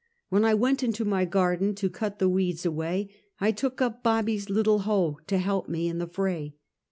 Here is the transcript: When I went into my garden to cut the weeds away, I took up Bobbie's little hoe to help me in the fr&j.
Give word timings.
When 0.29 0.43
I 0.43 0.55
went 0.55 0.81
into 0.81 1.05
my 1.05 1.25
garden 1.25 1.75
to 1.75 1.87
cut 1.87 2.17
the 2.17 2.27
weeds 2.27 2.65
away, 2.65 3.09
I 3.39 3.51
took 3.51 3.83
up 3.83 4.01
Bobbie's 4.01 4.49
little 4.49 4.79
hoe 4.79 5.19
to 5.27 5.37
help 5.37 5.69
me 5.69 5.87
in 5.87 5.99
the 5.99 6.07
fr&j. 6.07 6.55